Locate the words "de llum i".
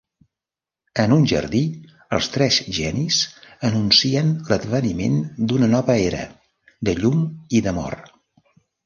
6.91-7.63